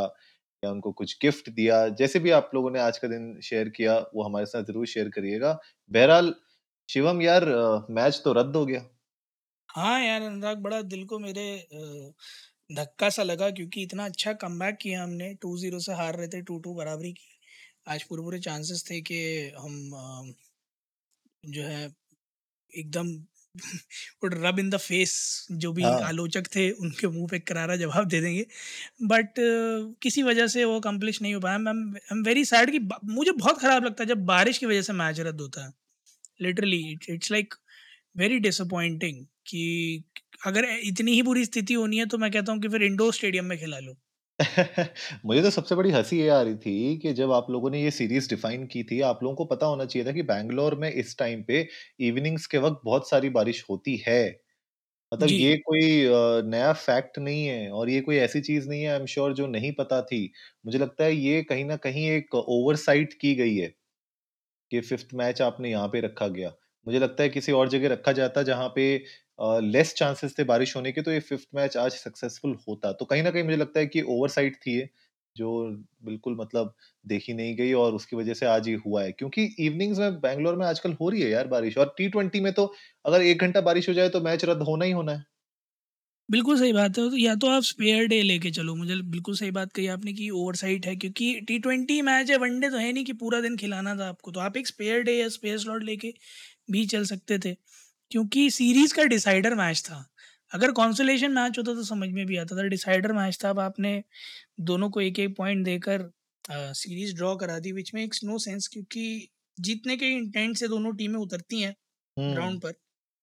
या 0.63 0.71
उनको 0.71 0.93
कुछ 0.93 1.17
गिफ्ट 1.23 1.51
दिया? 1.51 1.89
जैसे 1.91 2.19
भी 2.19 2.31
आप 2.33 2.51
लोगों 2.55 2.71
ने 2.71 2.81
आज 2.81 2.99
का 2.99 3.09
दिन 3.09 3.41
शेयर 3.43 3.69
किया 3.69 3.99
वो 4.15 4.25
हमारे 4.25 4.47
साथ 4.47 4.65
ज़रूर 4.65 4.87
शेयर 4.87 5.09
करिएगा। 5.09 5.59
बहरहाल 5.91 6.35
शिवम 6.89 7.23
यार 7.23 7.45
मैच 7.91 8.21
तो 8.25 8.33
रद्द 8.33 8.57
हो 8.57 8.65
गया। 8.67 8.85
हाँ 9.69 10.01
यार, 10.01 10.23
अनुराग 10.23 10.59
बड़ा 10.59 10.81
दिल 10.85 11.05
को 11.07 11.19
मेरे 11.19 11.43
अ, 12.71 12.75
धक्का-सा 12.75 13.23
लगा 13.23 13.49
क्योंकि 13.51 13.83
इतना 13.83 14.05
अच्छा 14.05 14.33
कमबैक 14.37 14.77
किया 14.81 15.03
हमने 15.03 15.33
2-0 15.43 15.79
से 15.81 15.93
हार 15.95 16.17
रहे 16.17 16.29
थे 16.29 16.43
2-2 16.43 16.75
बराबरी 16.75 17.13
की। 17.13 17.29
आज 17.89 18.03
पूरे-पूरे 18.05 18.39
चांसेस 18.41 18.85
थे 18.91 19.01
कि 19.03 19.21
हम 19.59 20.35
जो 21.45 21.63
है 21.65 21.85
एकदम 22.73 23.09
रब 24.25 24.59
इन 24.59 24.71
द 24.71 24.77
फेस 24.79 25.15
जो 25.55 25.73
भी 25.73 25.85
हाँ। 25.85 26.01
आलोचक 26.05 26.47
थे 26.57 26.71
उनके 26.81 27.09
मुँह 27.09 27.27
पे 27.31 27.39
करारा 27.41 27.77
जवाब 27.77 28.09
दे 28.09 28.21
देंगे। 28.21 28.47
बट 29.05 29.35
किसी 30.03 30.23
वजह 30.23 30.47
से 30.49 30.65
वो 30.65 30.79
अकम्प्लिश 30.81 31.23
नहीं 31.23 31.35
हो 31.35 31.41
पाया। 31.41 31.57
आई 31.59 31.99
एम 32.13 32.23
वेरी 32.25 32.45
सैड 32.47 32.71
कि 32.73 32.81
मुझे 33.11 33.33
बहुत 33.33 33.61
खराब 33.61 33.85
लगता 33.85 34.05
है 34.05 34.09
जब 34.09 34.25
बारिश 34.27 34.59
की 34.59 34.67
वजह 34.67 34.83
से 34.83 34.93
मैच 34.95 35.21
रद्द 35.23 35.41
होता 35.41 35.65
है। 35.67 35.73
Literally 36.41 36.83
it's 37.11 37.33
like 37.33 37.55
very 38.17 38.39
disappointing 38.41 39.25
कि 39.49 39.65
अगर 40.41 40.65
इतनी 40.83 41.13
ही 41.13 41.23
बुरी 41.23 41.45
स्थिति 41.45 41.75
होनी 41.75 41.99
है 41.99 42.07
तो 42.09 42.19
मैं 42.19 42.31
कहता 42.33 42.53
हूँ 42.53 42.61
कि 42.61 42.69
फिर 42.69 42.83
इंडोर 42.85 43.13
स्टेडियम 43.15 43.45
में 43.47 43.59
खिला 43.59 43.79
लो। 43.81 43.97
मुझे 45.25 45.43
तो 45.43 45.51
सबसे 45.51 45.75
बड़ी 45.75 45.91
हँसी 45.91 46.19
ये 46.19 46.29
आ 46.31 46.41
रही 46.43 46.55
थी 46.57 46.97
कि 46.99 47.13
जब 47.15 47.33
आप 47.33 47.47
लोगों 47.51 47.71
ने 47.71 47.83
ये 47.83 47.91
सीरीज़ 47.91 48.29
डिफ़ाइन 48.29 48.67
की 48.67 48.83
थी, 48.85 49.01
आप 49.03 49.23
लोगों 49.23 49.37
को 49.37 49.45
पता 49.47 49.67
होना 49.67 49.85
चाहिए 49.85 50.07
था 50.09 50.13
कि 50.13 50.23
बैंगलोर 50.25 50.75
में 50.79 50.91
इस 50.93 51.17
टाइम 51.19 51.43
पे 51.45 51.67
इवनिंग्स 52.03 52.47
के 52.47 52.59
वक़्त 52.59 52.81
बहुत 52.85 53.09
सारी 53.11 53.29
बारिश 53.31 53.65
होती 53.71 53.97
है। 54.07 54.21
मतलब 55.13 55.33
ये 55.33 55.57
कोई 55.61 56.05
अ, 56.05 56.43
नया 56.47 56.73
फैक्ट 56.75 57.19
नहीं 57.21 57.47
है 57.47 57.71
और 57.73 57.91
ये 57.91 58.01
कोई 58.03 58.17
ऐसी 58.19 58.41
चीज़ 58.43 58.69
नहीं 58.69 58.83
है 58.83 58.91
आई 58.91 59.01
एम 59.01 59.07
श्योर 59.09 59.35
जो 59.35 59.47
नहीं 59.49 59.73
पता 59.75 60.03
थी। 60.05 60.23
मुझे 60.65 60.79
लगता 60.79 61.05
है 61.05 61.15
ये 61.15 61.43
कहीं 61.45 61.65
ना 61.65 61.77
कहीं 61.81 62.09
एक 62.11 62.35
ओवरसाइट 62.37 63.15
की 63.21 63.35
गई 63.37 63.57
है। 63.57 63.75
कि 64.71 64.81
फ़िफ्थ 64.81 65.09
मैच 65.15 65.41
आपने 65.43 65.71
यहाँ 65.71 65.89
पे 65.89 66.01
रखा 66.01 66.27
गया। 66.29 66.53
मुझे 66.87 66.99
लगता 66.99 67.23
है 67.23 67.29
किसी 67.29 67.53
और 67.53 67.69
जगह 67.69 67.89
रखा 67.89 68.13
जाता 68.13 68.43
जहाँ 68.45 68.69
पे 68.71 68.85
लेस 69.39 69.95
चांसेस 69.95 70.35
थे 70.39 70.45
बारिश 70.45 70.75
होने 70.77 70.93
के 70.93 71.03
तो 71.03 71.11
ये 71.13 71.21
फ़िफ्थ 71.23 71.49
मैच 71.55 71.77
आज 71.77 71.93
सक्सेसफुल 71.95 72.57
होता। 72.69 72.93
तो 72.93 73.05
कहीं 73.05 73.23
न 73.23 73.31
कहीं 73.31 73.43
मुझे 73.45 73.57
लगता 73.57 73.81
है 73.81 73.87
कि 73.89 74.03
ओवरसाइट 74.05 74.57
थी 74.59 74.77
ये, 74.77 74.89
जो 75.37 75.67
बिल्कुल 76.05 76.37
मतलब 76.39 76.75
देखी 77.05 77.35
नहीं 77.35 77.57
गई 77.57 77.73
और 77.75 77.95
उसकी 77.95 78.17
वज़ह 78.17 78.35
से 78.35 78.47
आज 78.49 78.69
ये 78.69 78.75
हुआ 78.87 79.03
है। 79.03 79.13
क्योंकि 79.13 79.45
इवनिंग्स 79.61 79.99
में 79.99 80.21
बैंगलोर 80.21 80.57
में 80.57 80.67
आजकल 80.67 80.93
हो 81.01 81.09
रही 81.11 81.23
है 81.23 81.31
यार 81.31 81.47
बारिश 81.49 81.79
और 81.79 81.95
टी-20 81.99 82.41
में 82.41 82.53
तो 82.55 82.73
अगर 83.05 83.23
1 83.25 83.41
घंटा 83.41 83.61
बारिश 83.63 83.89
हो 83.89 83.95
जाए 83.95 84.09
तो 84.11 84.21
मैच 84.23 84.45
रद्द 84.45 84.63
होना 84.65 84.85
ही 84.85 84.93
होना 84.93 85.13
है। 85.13 85.25
बिल्कुल 86.29 86.59
सही 86.59 86.73
बात 86.73 86.99
है। 86.99 87.03
तो 87.05 87.17
या 87.17 87.35
तो 87.37 87.47
आप 87.49 87.63
स्पेयर 87.63 88.07
डे 88.09 88.21
लेके 88.23 88.51
चलो, 88.51 88.75
मुझे 88.75 88.95
बिल्कुल 89.05 89.35
सही 89.37 89.51
बात 89.53 89.73
कही 89.73 89.87
आपने 89.89 90.13
कि 90.13 90.29
ओवरसाइट 90.33 90.87
है 90.87 90.95
क्योंकि 90.97 91.29
टी 91.43 91.59
ट्वेंटी 91.59 92.01
मैच 92.03 92.31
है, 92.31 92.37
वनडे 92.39 92.71
तो 92.71 92.77
है 92.79 92.93
नहीं 92.93 93.05
कि 93.05 93.13
पूरा 93.15 93.41
दिन 93.41 93.57
खिलाना 93.57 93.95
था 93.97 94.09
आपको। 94.09 94.31
तो 94.33 94.41
आप 94.41 94.57
एक 94.57 94.67
स्पेयर 94.67 95.03
डे 95.03 95.13
या 95.13 95.29
स्पेयर 95.31 95.59
स्लॉट 95.59 95.83
लेके 95.85 96.13
भी 96.71 96.85
चल 96.89 97.05
सकते 97.07 97.39
थे। 97.41 97.55
क्योंकि 98.11 98.51
सीरीज़ 98.51 98.95
का 98.95 99.05
डिसाइडर 99.07 99.55
मैच 99.57 99.83
था। 99.85 100.05
अगर 100.53 100.73
कॉन्सोलेशन 100.73 101.33
मैच 101.33 101.59
होता 101.59 101.75
तो 101.75 101.83
समझ 101.85 102.09
में 102.11 102.25
भी 102.27 102.37
आता 102.37 102.57
था, 102.57 102.63
डिसाइडर 102.65 103.13
मैच 103.13 103.39
था। 103.45 103.51
अब 103.51 103.61
आपने 103.61 104.03
दोनों 104.63 104.91
को 104.91 105.01
1-1 105.03 105.35
पॉइंट 105.37 105.65
देकर 105.65 106.11
सीरीज़ 106.45 107.15
ड्रॉ 107.17 107.35
करा 107.37 107.59
दी 107.61 107.73
व्हिच 107.73 107.95
मेक्स 107.95 108.25
नो 108.25 108.39
सेंस 108.41 108.69
क्योंकि 108.69 109.29
जीतने 109.59 109.97
के 109.97 110.11
इंटेंट 110.13 110.57
से 110.57 110.69
दोनों 110.69 110.93
टीमें 110.97 111.19
उतरती 111.21 111.61
हैं 111.63 111.75
ग्राउंड 112.17 112.61
पर। 112.63 112.73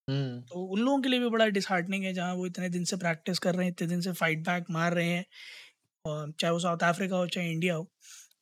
तो 0.08 0.64
उन 0.66 0.80
लोगों 0.80 1.02
के 1.02 1.10
लिए 1.10 1.20
भी 1.20 1.30
बड़ा 1.30 1.48
डिसहार्टनिंग 1.50 2.04
है 2.06 2.14
जहाँ 2.14 2.34
वो 2.36 2.46
इतने 2.48 2.70
दिन 2.70 2.84
से 2.86 2.98
प्रैक्टिस 2.98 3.40
कर 3.40 3.56
रहे 3.56 3.66
हैं, 3.66 3.72
इतने 3.74 3.88
दिन 3.88 4.02
से 4.02 4.12
फाइट 4.14 4.40
बैक 4.48 4.66
मार 4.72 4.94
रहे 4.94 5.08
हैं 5.08 5.26
और 6.06 6.34
चाहे 6.40 6.54
वो 6.54 6.60
साउथ 6.60 6.84
अफ्रीका 6.86 7.18
हो, 7.18 7.28
चाहे 7.28 7.52
इंडिया 7.52 7.76
हो। 7.76 7.90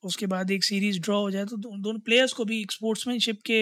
उसके 0.04 0.26
बाद 0.28 0.52
एक 0.52 0.64
सीरीज़ 0.64 1.00
ड्रॉ 1.02 1.20
हो 1.22 1.32
जाए 1.32 1.46
तो 1.46 1.58
दो 1.58 1.78
दोनों 1.80 2.00
प्लेयर्स 2.02 2.34
को 2.34 2.46
भी 2.46 2.66
स्पोर्ट्समैनशिप 2.72 3.42
के 3.46 3.62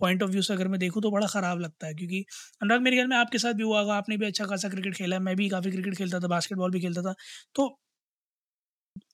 पॉइंट 0.00 0.22
ऑफ़ 0.22 0.30
व्यू 0.30 0.42
से 0.42 0.52
अगर 0.54 0.68
मैं 0.68 0.78
देखूँ 0.80 1.02
तो 1.02 1.10
बड़ा 1.10 1.26
ख़राब 1.28 1.60
लगता 1.60 1.86
है 1.86 1.94
क्योंकि 1.94 2.24
अनुराग 2.62 2.82
मेरे 2.82 2.96
ख्याल 2.96 3.08
में 3.08 3.16
आपके 3.16 3.38
साथ 3.38 3.54
भी 3.54 3.62
हुआ 3.64 3.80
होगा, 3.80 3.94
आपने 3.96 4.16
भी 4.16 4.26
अच्छा 4.26 4.44
खासा 4.46 4.68
क्रिकेट 4.68 4.94
खेला 4.96 5.16
है, 5.16 5.22
मैं 5.22 5.36
भी 5.36 5.48
काफ़ी 5.50 5.70
क्रिकेट 5.70 5.96
खेलता 5.96 6.20
था, 6.20 6.28
बास्केटबॉल 6.28 6.70
भी 6.70 6.80
खेलता 6.80 7.02
था। 7.02 7.14
तो 7.54 7.68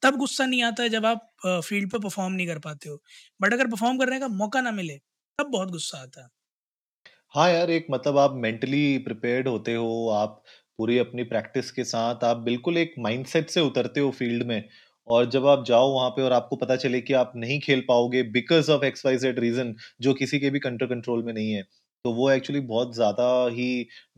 तब 0.03 0.17
गुस्सा 0.19 0.47
नहीं 0.47 0.63
आता 0.63 0.83
है 0.83 0.89
जब 0.89 1.07
आप 1.07 1.27
फ़ील्ड 1.47 1.91
पे 1.93 1.99
परफ़ॉर्म 1.99 2.33
नहीं 2.35 2.47
कर 2.47 2.59
पाते 2.61 2.89
हो। 2.89 3.01
बट 3.41 3.53
अगर 3.53 3.67
परफ़ॉर्म 3.69 3.99
करने 3.99 4.21
का 4.21 4.29
मौका 4.37 4.61
ना 4.63 4.71
मिले, 4.73 4.97
तब 5.39 5.51
बहुत 5.51 5.71
गुस्सा 5.71 5.99
आता 6.01 6.23
है। 6.23 6.29
हाँ 7.35 7.49
यार, 7.51 7.71
एक 7.71 7.87
मतलब 7.91 8.19
आप 8.19 8.33
मेंटली 8.37 8.99
प्रिपेयर्ड 8.99 9.49
होते 9.49 9.75
हो, 9.75 10.09
आप 10.11 10.43
पूरी 10.79 10.99
अपनी 10.99 11.23
प्रैक्टिस 11.25 11.71
के 11.71 11.85
साथ 11.85 12.25
आप 12.25 12.37
बिल्कुल 12.45 12.77
एक 12.79 12.95
माइंडसेट 12.99 13.51
से 13.51 13.61
उतरते 13.63 14.01
हो 14.01 14.11
फ़ील्ड 14.13 14.43
में 14.45 14.69
और 15.11 15.27
जब 15.31 15.47
आप 15.47 15.65
जाओ 15.67 15.91
वहाँ 15.93 16.11
पे 16.11 16.23
और 16.23 16.33
आपको 16.33 16.57
पता 16.57 16.77
चले 16.77 17.01
कि 17.03 17.13
आप 17.15 17.33
नहीं 17.37 17.59
खेल 17.61 17.81
पाओगे 17.89 18.23
because 18.33 18.71
of 18.71 18.85
X 18.85 19.07
Y 19.07 19.17
Z 19.19 19.39
reason 19.39 19.75
जो 20.01 20.15
किसी 20.15 20.41
के 20.41 20.51
भी 20.51 20.59
कंट्रो 20.61 20.89
कंट्रोल 20.89 21.23
में 21.25 21.33
नहीं 21.33 21.53
है। 21.53 21.65
तो 22.05 22.13
वो 22.13 22.31
एक्चुअली 22.31 22.61
बहुत 22.63 22.95
ज़्यादा 22.95 23.25
ही 23.51 23.65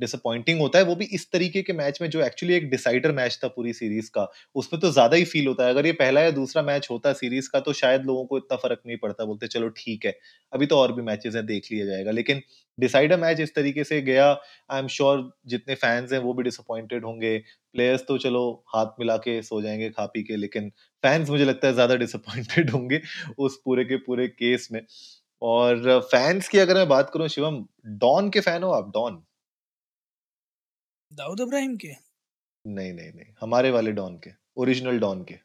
डिसअपॉइंटिंग 0.00 0.60
होता 0.60 0.78
है, 0.78 0.84
वो 0.84 0.94
भी 0.96 1.04
इस 1.12 1.30
तरीके 1.32 1.62
के 1.62 1.72
मैच 1.72 1.98
में 2.02 2.08
जो 2.10 2.20
एक्चुअली 2.22 2.54
एक 2.54 2.68
डिसाइडर 2.70 3.12
मैच 3.12 3.38
था 3.44 3.48
पूरी 3.48 3.72
सीरीज़ 3.72 4.10
का, 4.10 4.26
उसमें 4.56 4.80
तो 4.80 4.90
ज़्यादा 4.90 5.16
ही 5.16 5.24
फ़ील 5.24 5.46
होता 5.46 5.64
है। 5.64 5.70
अगर 5.70 5.86
ये 5.86 5.92
पहला 5.94 6.20
या 6.20 6.30
दूसरा 6.32 6.62
मैच 6.62 6.86
होता 6.90 7.12
सीरीज़ 7.14 7.48
का 7.52 7.60
तो 7.60 7.72
शायद 7.74 8.04
लोगों 8.06 8.24
को 8.26 8.38
इतना 8.38 8.56
फ़र्क 8.58 8.80
नहीं 8.86 8.96
पड़ता, 8.98 9.24
बोलते 9.24 9.46
चलो 9.48 9.68
ठीक 9.76 10.04
है, 10.06 10.14
अभी 10.52 10.66
तो 10.66 10.76
और 10.78 10.92
भी 10.92 11.02
मैचेज़ 11.02 11.36
हैं, 11.36 11.44
देख 11.46 11.68
लिया 11.72 11.86
जाएगा। 11.86 12.10
लेकिन 12.12 12.42
डिसाइडर 12.78 13.18
मैच 13.18 13.40
इस 13.40 13.54
तरीके 13.54 13.84
से 13.84 14.00
गया, 14.02 14.30
आई 14.70 14.78
एम 14.78 14.86
श्योर 14.88 15.30
जितने 15.46 15.74
फैन्स 15.76 16.12
हैं 16.12 16.18
वो 16.20 16.34
भी 16.34 16.42
डिसअपॉइंटेड 16.42 17.04
होंगे। 17.04 17.36
प्लेयर्स 17.74 18.04
तो 18.08 18.16
चलो 18.18 18.40
हाथ 18.68 18.86
मिला 19.00 19.16
के 19.18 19.40
सो 19.42 19.60
जाएँगे 19.62 19.88
खा-पी 19.90 20.22
के, 20.22 20.36
लेकिन 20.36 20.68
फैन्स 21.02 21.30
मुझे 21.30 21.44
लगता 21.44 21.66
है 21.68 21.74
ज़्यादा 21.74 21.94
डिसअपॉइंटेड 21.96 22.70
होंगे 22.72 23.00
उस 23.38 23.60
पूरे 23.64 23.84
के 23.84 23.96
पूरे 24.00 24.26
केस 24.28 24.68
में। 24.72 24.80
और 25.42 26.00
फैंस 26.02 26.48
की 26.48 26.58
अगर 26.58 26.74
मैं 26.74 26.88
बात 26.88 27.10
करूँ 27.14 27.28
शिवम, 27.28 27.64
डॉन 27.98 28.30
के 28.30 28.40
फ़ैन 28.40 28.62
हो 28.62 28.70
आप? 28.72 28.90
डॉन? 28.94 29.22
दाऊद 31.12 31.40
इब्राहिम 31.40 31.76
के? 31.76 31.94
नहीं, 32.64 32.92
नहीं, 32.92 33.12
नहीं, 33.12 33.32
हमारे 33.40 33.70
वाले 33.70 33.92
डॉन 33.92 34.16
के, 34.18 34.30
ओरिजिनल 34.56 34.98
डॉन 34.98 35.22
के। 35.24 35.38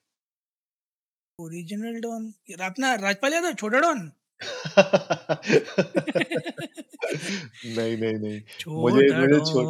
ओरिजिनल 1.40 2.00
डॉन 2.02 2.28
अपना 2.62 2.94
राजपाल 3.06 3.34
यादव 3.34 3.54
छोटा 3.64 3.80
डॉन? 3.80 4.10
नहीं, 7.66 7.98
नहीं, 7.98 8.14
नहीं। 8.16 8.42
मुझे 8.78 9.08
मुझे। 9.14 9.68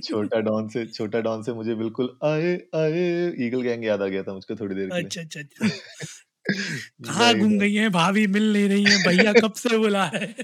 छोटा 0.00 0.40
डॉन 0.40 0.68
से 0.68 0.86
छोटा 0.86 1.20
डॉन 1.20 1.42
से 1.42 1.52
मुझे 1.52 1.74
बिल्कुल 1.74 2.18
आए 2.24 2.54
आए 2.74 3.04
ईगल 3.46 3.62
गैंग 3.62 3.84
याद 3.84 4.02
आ 4.02 4.06
गया 4.06 4.22
था 4.22 4.34
मुझको 4.34 4.56
थोड़ी 4.56 4.74
देर 4.74 4.90
के 4.90 5.02
लिए। 5.02 5.12
अच्छा, 5.14 5.20
अच्छा, 5.20 5.40
अच्छा। 5.40 5.68
कहाँ 7.02 7.32
नहीं। 7.34 7.58
गई 7.58 7.74
हैं 7.74 7.90
भाभी 7.92 8.26
मिल 8.28 8.52
नहीं 8.52 8.68
रही 8.68 8.88
हैं, 8.88 9.02
भैया 9.02 9.32
कब 9.36 9.52
से 9.58 9.78
बुला 9.78 10.04
हैं? 10.06 10.34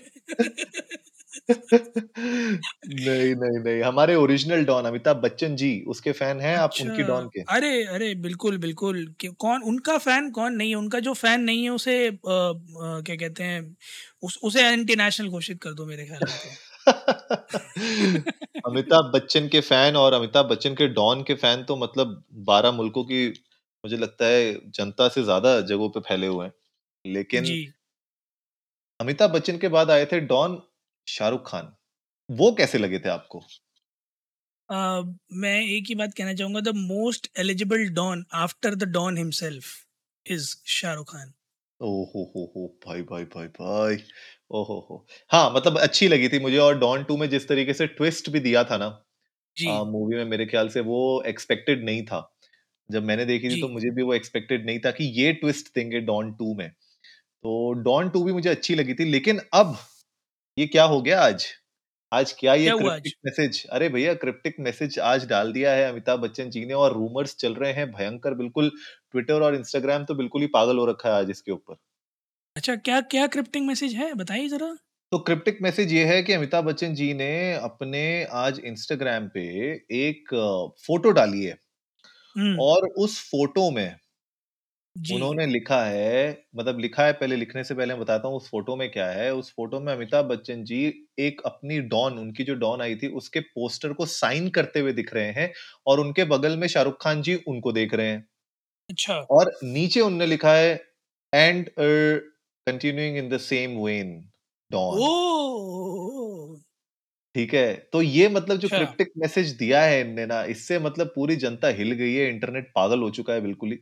नहीं, 2.89 3.35
नहीं, 3.35 3.59
नहीं, 3.59 3.83
हमारे 3.83 4.15
ओरिजिनल 4.17 4.65
डॉन 4.67 4.85
अमिताभ 4.87 5.17
बच्चन 5.23 5.57
जी, 5.57 5.73
उसके 5.89 6.13
फ़ैन 6.15 6.41
हैं 6.41 6.57
आप 6.59 6.77
उनकी 6.81 7.03
अच्छा, 7.03 7.05
डॉन 7.05 7.29
के? 7.31 7.45
अरे, 7.49 7.69
अरे! 7.87 8.15
बिल्कुल, 8.17 8.57
बिल्कुल 8.59 9.05
कौन 9.39 9.63
उनका 9.65 9.97
फ़ैन 9.99 10.31
कौन 10.31 10.55
नहीं 10.55 10.69
है, 10.71 10.75
उनका 10.77 11.01
जो 11.01 11.13
फ़ैन 11.15 11.41
नहीं 11.43 11.63
है 11.65 11.71
उसे 11.71 11.97
अ 12.09 12.11
अ, 12.11 13.01
क्या 13.03 13.17
कहते 13.17 13.45
हैं 13.45 13.61
उस 14.23 14.39
उसे 14.45 14.67
एंटी 14.69 14.97
नेशनल 14.97 15.29
घोषित 15.31 15.63
कर 15.63 15.73
दो 15.75 15.87
मेरे 15.87 16.07
ख्याल 16.07 16.25
में। 16.25 16.39
अमिताभ 18.65 19.11
बच्चन 19.15 19.49
के 19.49 19.61
फ़ैन 19.63 19.97
और 19.97 20.13
अमिताभ 20.13 20.47
बच्चन 20.47 20.75
के 20.75 20.87
डॉन 20.95 21.23
के 21.23 21.35
फ़ैन 21.37 21.63
तो 21.65 21.77
मतलब 21.77 22.23
12 22.47 22.73
मुल्कों 22.73 23.05
की 23.05 23.21
मुझे 23.85 23.97
लगता 23.97 24.27
है 24.27 24.55
जनता 24.73 25.09
से 25.11 25.23
ज़्यादा 25.25 25.61
जगहों 25.63 25.89
पे 25.91 26.01
फैले 26.03 26.27
हुए 26.29 26.47
हैं। 26.47 26.53
लेकिन 27.05 27.47
जी। 27.47 27.57
अमिताभ 29.01 29.31
बच्चन 29.31 29.59
के 29.59 29.69
बाद 29.69 29.91
आए 29.91 30.05
थे 30.07 30.21
डॉन 30.27 30.57
शाहरुख 31.07 31.47
खान। 31.47 31.73
वो 32.29 32.53
कैसे 32.55 32.79
लगे 32.79 32.99
थे 33.01 33.09
आपको? 33.11 33.45
अ, 34.69 34.77
मैं 35.35 35.61
एक 35.65 35.89
ही 35.89 35.95
बात 35.95 36.15
कहना 36.15 36.33
चाहूँगा 36.35 36.61
the 36.63 36.75
most 36.79 37.31
eligible 37.39 37.87
Don 37.95 38.25
after 38.41 38.75
the 38.77 38.89
Don 38.93 39.17
himself 39.19 39.73
is 40.27 40.55
Shahrukh 40.73 41.13
Khan. 41.13 41.33
ओह 41.81 42.05
हो, 42.07 42.23
हो! 42.47 42.67
भाई, 42.87 43.03
भाई, 43.03 43.25
भाई, 43.27 43.47
भाई! 43.51 43.97
ओहो 44.51 44.63
हो, 44.65 44.79
हो! 44.91 45.07
हाँ, 45.31 45.53
मतलब 45.55 45.79
अच्छी 45.79 46.09
लगी 46.09 46.29
थी 46.29 46.39
मुझे 46.39 46.57
और 46.59 46.79
डॉन 46.79 47.05
टू 47.05 47.17
में 47.17 47.29
जिस 47.31 47.49
तरीके 47.49 47.75
से 47.75 47.87
ट्विस्ट 47.89 48.31
भी 48.31 48.41
दिया 48.41 48.65
था 48.65 48.77
ना 48.77 48.89
मूवी 49.87 50.17
में 50.17 50.25
मेरे 50.27 50.47
ख्याल 50.47 50.69
से 50.69 50.81
वो 50.83 51.01
एक्सपेक्टेड 51.27 51.85
नहीं 51.85 52.05
था। 52.07 52.21
जब 52.91 53.05
मैंने 53.05 53.25
देखी 53.25 53.51
थी 53.51 53.57
तो 53.57 53.69
मुझे 53.69 53.91
भी 53.91 54.03
वो 54.03 54.15
एक्सपेक्टेड 54.15 54.67
नहीं 54.67 54.79
था 54.81 54.91
कि 54.91 55.05
ये 55.23 55.33
ट्विस्ट 55.35 55.75
देंगे 55.75 56.01
डॉन 56.03 56.33
टू 56.35 56.55
में। 56.55 56.69
तो 57.21 57.73
डॉन 57.83 58.11
टू 58.11 58.25
भी 58.25 58.33
मुझे 58.33 58.51
अच्छी 58.51 58.75
लगी 58.75 58.95
थी 58.95 59.05
लेकिन 59.05 59.41
अब 59.55 59.77
ये 60.57 60.67
क्या 60.67 60.85
हो 60.85 61.01
गया 61.03 61.21
आज? 61.23 61.47
आज 62.13 62.33
क्या 62.41 62.55
ये 62.55 62.71
क्रिप्टिक 62.73 63.15
मैसेज 63.27 63.65
अरे 63.73 63.89
भैया 63.89 64.15
क्रिप्टिक 64.15 64.57
मैसेज 64.61 64.99
आज 64.99 65.27
डाल 65.27 65.53
दिया 65.53 65.73
है 65.73 65.85
अमिताभ 65.91 66.21
बच्चन 66.21 66.51
जी 66.51 66.65
ने 66.67 66.75
और 66.75 66.95
रूमर्स 66.95 67.37
चल 67.37 67.55
रहे 67.55 67.73
हैं 67.73 67.91
भयंकर 67.93 68.35
बिल्कुल 68.35 68.71
ट्विटर 69.13 69.43
और 69.43 69.55
इंस्टाग्राम 69.55 70.05
तो 70.05 70.15
बिल्कुल 70.15 70.43
ही 70.43 70.47
पागल 70.55 70.79
हो 70.79 70.87
रखा 70.87 71.09
है 71.09 71.15
आज 71.15 71.31
इसके 71.31 71.53
ऊपर। 71.53 71.77
अच्छा 72.57 72.75
क्या 72.77 73.01
क्या 73.01 73.27
क्रिप्टिक 73.27 73.63
मैसेज 73.63 73.95
है? 73.95 74.13
बताइए 74.15 74.49
ज़रा। 74.49 74.77
तो 75.13 75.19
क्रिप्टिक 75.19 75.59
मैसेज 75.63 75.93
ये 75.93 76.05
है 76.05 76.23
कि 76.23 76.33
अमिताभ 76.33 76.65
बच्चन 76.65 76.95
जी 76.95 77.13
ने 77.15 77.31
अपने 77.55 78.03
आज 78.41 78.59
इंस्टाग्राम 78.65 79.29
पे 79.29 79.43
एक 80.01 80.35
फ़ोटो 80.87 81.11
डाली 81.11 81.45
है 81.45 81.53
हुँ, 81.53 81.70
और 82.61 82.89
उस 82.99 83.19
फ़ोटो 83.27 83.71
में 83.73 83.97
जी। 84.97 85.21
उन्होंने 85.21 85.45
लिखा 85.47 85.83
है 85.85 86.31
मतलब 86.57 86.79
लिखा 86.79 87.05
है 87.07 87.13
पहले 87.15 87.37
लिखने 87.37 87.63
से 87.65 87.75
पहले 87.75 87.95
मैं 87.95 88.01
बताता 88.01 88.29
हूँ 88.29 88.37
उस 88.37 88.49
फ़ोटो 88.51 88.77
में 88.77 88.91
क्या 88.91 89.09
है। 89.11 89.31
उस 89.35 89.51
फ़ोटो 89.53 89.81
में 89.81 89.93
अमिताभ 89.93 90.25
बच्चन 90.27 90.63
जी 90.65 90.83
एक 91.21 91.41
अपनी 91.47 91.79
डॉन 91.89 92.19
उनकी 92.19 92.45
जो 92.45 92.55
डॉन 92.57 92.83
आई 92.83 92.97
थी 92.97 93.09
उसके 93.15 93.41
पोस्टर 93.49 93.93
को 93.93 94.07
साइन 94.09 94.49
करते 94.53 94.81
हुए 94.81 94.93
दिख 94.95 95.13
रहे 95.15 95.31
हैं 95.33 95.53
और 95.87 96.01
उनके 96.01 96.25
बगल 96.29 96.57
में 96.59 96.67
शाहरुख 96.69 97.03
खान 97.03 97.23
जी 97.23 97.35
उनको 97.47 97.73
देख 97.73 97.95
रहे 97.95 98.09
हैं। 98.09 98.27
अच्छा। 98.91 99.21
और 99.31 99.51
नीचे 99.65 100.01
उनने 100.01 100.27
लिखा 100.27 100.55
है 100.55 100.73
and 101.33 101.71
continuing 101.79 103.17
in 103.17 103.29
the 103.29 103.39
same 103.43 103.79
vein 103.81 104.15
Don. 104.71 105.13
ठीक 107.35 107.53
है? 107.55 107.75
तो 107.93 108.01
ये 108.03 108.29
मतलब 108.31 108.57
जो 108.59 108.69
अच्छा। 108.69 108.77
क्रिप्टिक 108.77 109.13
मैसेज 109.19 109.51
दिया 109.57 109.83
है 109.83 110.01
इनने 110.01 110.27
ना, 110.27 110.43
इससे 110.47 110.79
मतलब 110.81 111.13
पूरी 111.15 111.37
जनता 111.39 111.69
हिल 111.73 111.93
गई 111.95 112.15
है, 112.15 112.29
इंटरनेट 112.31 112.71
पागल 112.75 113.03
हो 113.03 113.11
चुका 113.13 113.33
है 113.35 113.41
बिल्कुल 113.43 113.71
ही। 113.71 113.79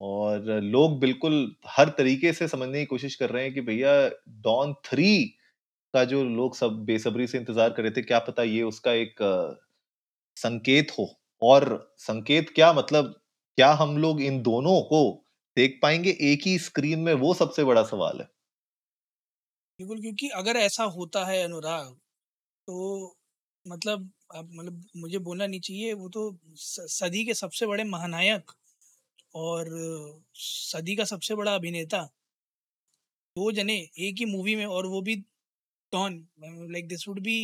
और 0.00 0.44
लोग 0.62 0.98
बिल्कुल 1.00 1.34
हर 1.68 1.88
तरीके 1.98 2.32
से 2.32 2.48
समझने 2.48 2.78
की 2.80 2.86
कोशिश 2.86 3.14
कर 3.16 3.30
रहे 3.30 3.42
हैं 3.44 3.52
कि 3.54 3.60
भैया 3.62 3.92
डॉन 4.40 4.72
3 4.84 5.24
का 5.94 6.04
जो 6.06 6.22
लोग 6.26 6.56
सब 6.56 6.84
बेसब्री 6.86 7.26
से 7.26 7.38
इंतज़ार 7.38 7.70
कर 7.70 7.82
रहे 7.82 7.90
थे, 7.92 8.02
क्या 8.02 8.18
पता 8.20 8.42
ये 8.44 8.62
उसका 8.64 8.92
एक 8.94 9.16
संकेत 10.36 10.92
हो 10.92 11.08
और 11.42 11.66
संकेत 12.00 12.50
क्या 12.54 12.72
मतलब 12.74 13.14
क्या 13.58 13.70
हम 13.74 13.96
लोग 13.98 14.20
इन 14.22 14.42
दोनों 14.42 14.80
को 14.84 15.02
देख 15.56 15.78
पाएँगे 15.82 16.16
एक 16.22 16.46
ही 16.46 16.58
स्क्रीन 16.60 16.98
में, 17.00 17.14
वो 17.14 17.34
सबसे 17.34 17.64
बड़ा 17.64 17.82
सवाल 17.84 18.20
है। 18.20 18.28
बिल्कुल, 19.80 20.00
क्योंकि 20.00 20.28
अगर 20.36 20.56
ऐसा 20.58 20.84
होता 20.92 21.24
है 21.26 21.42
अनुराग, 21.42 21.94
तो 22.70 23.16
मतलब 23.66 24.10
अब 24.36 24.50
मतलब 24.52 24.84
मुझे 24.96 25.18
बोलना 25.20 25.46
नहीं 25.46 25.60
चाहिए, 25.62 25.92
वो 25.94 26.08
तो 26.10 26.24
स 26.58 26.86
सदी 26.92 27.24
के 27.26 27.34
सबसे 27.36 27.66
बड़े 27.66 27.84
महानायक 27.86 28.52
और 29.36 29.68
सदी 30.40 30.96
का 30.96 31.04
सबसे 31.06 31.34
बड़ा 31.36 31.54
अभिनेता 31.56 32.08
दो 33.36 33.50
जने 33.52 33.74
एक 34.00 34.18
ही 34.18 34.24
मूवी 34.26 34.54
में 34.56 34.64
और 34.68 34.86
वो 34.88 35.00
भी 35.02 35.16
Don 35.92 36.18
like 36.42 36.88
this 36.88 37.08
would 37.08 37.20
be 37.22 37.36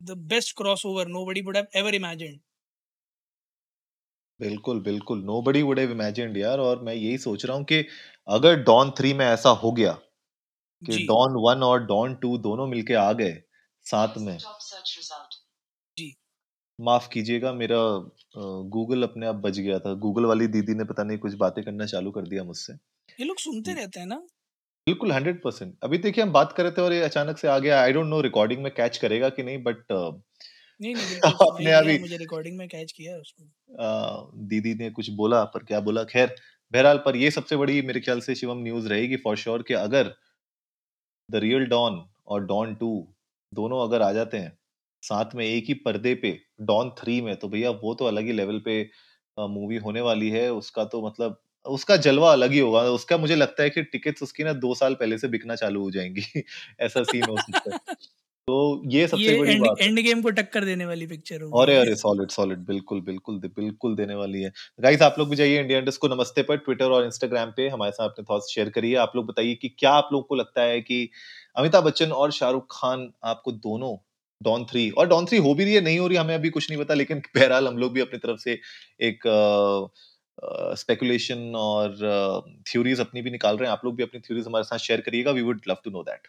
the 0.00 0.14
best 0.28 0.54
crossover 0.56 1.08
nobody 1.10 1.42
would 1.42 1.56
have 1.56 1.78
ever 1.78 1.94
imagined. 1.96 2.40
बिल्कुल, 4.40 4.78
बिल्कुल, 4.82 5.18
नोबडी 5.24 5.60
वुड 5.62 5.78
हैव 5.78 5.90
इमेजिन्ड 5.92 6.36
यार 6.36 6.58
और 6.60 6.80
मैं 6.82 6.94
यही 6.94 7.18
सोच 7.20 7.44
रहा 7.44 7.56
हूँ 7.56 7.64
कि 7.66 7.80
अगर 8.28 8.56
डॉन 8.64 8.90
थ्री 8.98 9.12
में 9.14 9.24
ऐसा 9.26 9.50
हो 9.62 9.72
गया 9.72 9.92
कि 10.82 10.98
जी, 11.02 11.06
डॉन 11.06 11.36
वन 11.42 11.62
और 11.64 11.84
डॉन 11.86 12.14
टू 12.22 12.36
दोनों 12.40 12.66
मिलके 12.68 12.94
आ 13.00 13.12
गए 13.14 13.32
साथ 13.86 14.18
में, 14.18 14.36
जी। 15.96 16.14
माफ़ 16.78 17.08
कीजिएगा 17.10 17.52
मेरा 17.54 17.78
गूगल 18.70 19.02
अपने 19.02 19.26
आप 19.26 19.34
बज 19.44 19.58
गया 19.60 19.78
था। 19.78 19.92
गूगल 20.00 20.24
वाली 20.26 20.46
दीदी 20.48 20.74
ने 20.74 20.84
पता 20.84 21.02
नहीं 21.04 21.18
कुछ 21.18 21.34
बातें 21.36 21.62
करना 21.64 21.86
चालू 21.86 22.10
कर 22.10 22.26
दिया 22.28 22.44
मुझसे। 22.44 22.72
ये 23.08 23.24
लोग 23.24 23.38
सुनते 23.38 23.74
रहते 23.74 24.00
हैं 24.00 24.06
ना? 24.06 24.16
बिल्कुल 24.86 25.12
100% 25.12 25.74
अभी 25.84 25.98
देखिए 25.98 26.24
हम 26.24 26.32
बात 26.32 26.52
कर 26.52 26.62
रहे 26.62 26.72
थे 26.72 26.82
और 26.82 26.92
ये 26.92 27.00
अचानक 27.02 27.38
से 27.38 27.48
आ 27.48 27.58
गया। 27.58 27.80
आई 27.82 27.92
डोंट 27.92 28.06
नो 28.06 28.20
रिकॉर्डिंग 28.20 28.62
में 28.62 28.72
कैच 28.74 28.96
करेगा 28.96 29.28
कि 29.30 29.42
नहीं 29.42 29.62
बट 29.62 29.92
नहीं, 29.92 30.94
नहीं, 30.94 31.16
आपने 31.26 31.72
अभी 31.72 31.98
मुझे 31.98 32.16
रिकॉर्डिंग 32.16 32.56
में 32.58 32.66
कैच 32.68 32.92
किया 32.92 33.16
उसको। 33.16 33.44
दीदी 34.48 34.74
ने 34.74 34.90
कुछ 34.90 35.10
बोला 35.12 35.42
पर 35.54 35.64
क्या 35.64 35.80
बोला 35.80 36.04
ख़ैर 36.04 36.34
बहरहाल 36.72 36.98
पर 36.98 37.16
ये 37.16 37.30
सबसे 37.30 37.56
बड़ी 37.56 37.80
मेरे 37.82 38.00
ख़्याल 38.00 38.20
से 38.20 38.34
शिवम 38.34 38.62
न्यूज़ 38.62 38.88
रहेगी 38.88 39.16
फॉर 39.18 39.36
श्योर 39.36 39.62
कि 39.62 39.74
अगर 39.76 40.14
द 41.28 41.36
रियल 41.40 41.66
डॉन 41.66 42.04
और 42.26 42.44
डॉन 42.44 42.74
2 42.74 42.90
दोनों 43.56 43.82
अगर 43.82 44.02
आ 44.02 44.12
जाते 44.12 44.38
हैं, 44.38 44.56
साथ 45.02 45.34
में 45.34 45.44
एक 45.46 45.64
ही 45.68 45.74
पर्दे 45.82 46.14
पे 46.16 46.38
डॉन 46.62 46.90
थ्री 46.98 47.20
में 47.22 47.34
तो 47.36 47.48
भैया 47.48 47.70
वो 47.78 47.94
तो 47.94 48.04
अलग 48.06 48.24
ही 48.24 48.32
लेवल 48.32 48.58
पे 48.60 48.82
मूवी 49.36 49.76
होने 49.78 50.00
वाली 50.02 50.30
है। 50.30 50.48
उसका 50.52 50.84
तो 50.86 51.06
मतलब 51.06 51.40
उसका 51.66 51.96
जलवा 51.98 52.32
अलग 52.32 52.52
ही 52.52 52.58
होगा। 52.60 52.82
उसका 52.92 53.16
मुझे 53.18 53.36
लगता 53.36 53.62
है 53.62 53.70
कि 53.70 53.82
टिकट्स 53.84 54.22
उसकी 54.22 54.44
ना 54.44 54.52
दो 54.56 54.74
साल 54.76 54.94
पहले 54.96 55.18
से 55.18 55.28
बिकना 55.28 55.54
चालू 55.56 55.82
हो 55.82 55.90
जाएँगी 55.92 56.24
ऐसा 56.80 57.02
सीन 57.04 57.28
हो 57.28 57.38
सकता 57.40 57.70
है। 57.70 57.76
तो 58.48 58.82
ये 58.86 59.06
सबसे 59.08 59.22
ये 59.22 59.38
बड़ी 59.38 59.52
एंड 59.52 59.60
बात 59.60 59.80
एंड 59.80 59.98
गेम 60.00 60.20
को 60.22 60.30
टक्कर 60.30 60.64
देने 60.64 60.86
वाली 60.86 61.06
पिक्चर 61.06 61.40
होगी 61.42 61.62
अरे, 61.62 61.76
अरे! 61.76 61.94
सॉलिड, 61.96 62.30
सॉलिड 62.30 62.58
बिल्कुल, 62.66 63.00
बिल्कुल 63.00 63.38
बिल्कुल 63.56 63.94
देने 63.96 64.14
वाली 64.14 64.42
है। 64.42 64.50
गाइज़ 64.80 65.02
आप 65.02 65.14
लोग 65.18 65.28
भी 65.30 65.36
जाइए 65.36 65.60
इंडिया 65.60 65.78
इंडस्ट 65.78 66.04
नमस्ते 66.04 66.42
पर 66.42 66.56
ट्विटर 66.58 66.90
और 66.90 67.04
इंस्टाग्राम 67.04 67.50
पे 67.56 67.68
हमारे 67.68 67.92
साथ 67.92 68.08
अपने 68.08 68.24
थॉट्स 68.30 68.52
शेयर 68.54 68.68
करिए। 68.68 68.94
आप 68.96 69.12
लोग 69.16 69.26
बताइए 69.26 69.54
कि 69.54 69.68
क्या 69.78 69.90
आप 69.92 70.08
लोगों 70.12 70.24
को 70.24 70.34
लगता 70.34 70.62
है 70.62 70.80
कि 70.80 71.08
अमिताभ 71.56 71.84
बच्चन 71.84 72.12
और 72.14 72.32
शाहरुख 72.32 72.66
खान 72.70 73.10
आपको 73.24 73.52
दोनों 73.52 73.96
डॉन 74.40 74.64
थ्री 74.70 74.88
और 74.92 75.08
डॉन 75.08 75.26
थ्री 75.26 75.38
हो 75.38 75.54
भी 75.54 75.64
रही 75.64 75.74
है, 75.74 75.80
नहीं 75.80 75.98
हो 75.98 76.06
रही 76.06 76.16
है, 76.18 76.24
हमें 76.24 76.34
अभी 76.34 76.50
कुछ 76.50 76.70
नहीं 76.70 76.80
पता 76.80 76.94
लेकिन 76.94 77.22
बहरहाल 77.36 77.68
हम 77.68 77.78
लोग 77.78 77.92
भी 77.92 78.00
अपनी 78.00 78.18
तरफ़ 78.18 78.40
से 78.40 78.58
एक 79.02 79.28
स्पेकुलेशन 80.78 81.52
और 81.56 81.96
थ्योरीज़ 82.72 83.00
अपनी 83.00 83.22
भी 83.22 83.30
निकाल 83.30 83.56
रहे 83.56 83.68
हैं। 83.68 83.72
आप 83.72 83.84
लोग 83.84 83.96
भी 83.96 84.02
अपनी 84.02 84.20
थ्योरीज़ 84.20 84.46
हमारे 84.48 84.64
साथ 84.64 84.78
शेयर 84.78 85.00
करिएगा। 85.00 85.30
We 85.30 85.42
would 85.42 85.60
love 85.68 85.76
to 85.84 85.90
know 85.90 86.02
that. 86.02 86.28